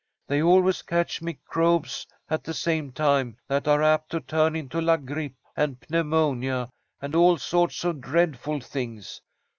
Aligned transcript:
"They 0.25 0.41
always 0.41 0.81
catch 0.81 1.21
microbes 1.21 2.07
at 2.27 2.43
the 2.43 2.55
same 2.55 2.91
time, 2.91 3.37
that 3.47 3.67
are 3.67 3.83
apt 3.83 4.09
to 4.13 4.19
turn 4.19 4.55
into 4.55 4.81
la 4.81 4.97
grippe 4.97 5.37
and 5.55 5.77
pneumonia 5.91 6.69
and 6.99 7.13
all 7.13 7.37
sorts 7.37 7.83
of 7.83 8.01
dreadful 8.01 8.61
things. 8.61 9.21